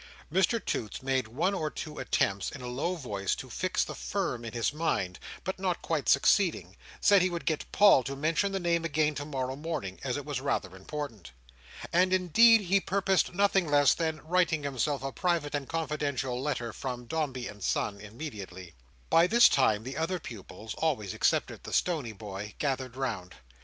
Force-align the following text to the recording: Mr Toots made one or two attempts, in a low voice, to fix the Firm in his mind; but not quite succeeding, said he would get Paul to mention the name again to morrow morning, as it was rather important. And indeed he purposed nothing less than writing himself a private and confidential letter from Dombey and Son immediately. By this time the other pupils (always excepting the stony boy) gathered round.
Mr 0.33 0.59
Toots 0.65 1.03
made 1.03 1.27
one 1.27 1.53
or 1.53 1.69
two 1.69 1.99
attempts, 1.99 2.49
in 2.51 2.63
a 2.63 2.67
low 2.67 2.95
voice, 2.95 3.35
to 3.35 3.51
fix 3.51 3.83
the 3.83 3.93
Firm 3.93 4.43
in 4.43 4.51
his 4.53 4.73
mind; 4.73 5.19
but 5.43 5.59
not 5.59 5.83
quite 5.83 6.09
succeeding, 6.09 6.75
said 6.99 7.21
he 7.21 7.29
would 7.29 7.45
get 7.45 7.71
Paul 7.71 8.01
to 8.05 8.15
mention 8.15 8.51
the 8.51 8.59
name 8.59 8.83
again 8.83 9.13
to 9.13 9.25
morrow 9.25 9.55
morning, 9.55 9.99
as 10.03 10.17
it 10.17 10.25
was 10.25 10.41
rather 10.41 10.75
important. 10.75 11.33
And 11.93 12.13
indeed 12.13 12.61
he 12.61 12.79
purposed 12.81 13.35
nothing 13.35 13.69
less 13.69 13.93
than 13.93 14.25
writing 14.25 14.63
himself 14.63 15.03
a 15.03 15.11
private 15.11 15.53
and 15.53 15.69
confidential 15.69 16.41
letter 16.41 16.73
from 16.73 17.05
Dombey 17.05 17.47
and 17.47 17.63
Son 17.63 17.99
immediately. 18.01 18.73
By 19.11 19.27
this 19.27 19.47
time 19.47 19.83
the 19.83 19.97
other 19.97 20.19
pupils 20.19 20.73
(always 20.79 21.13
excepting 21.13 21.59
the 21.61 21.71
stony 21.73 22.11
boy) 22.11 22.55
gathered 22.57 22.95
round. 22.95 23.35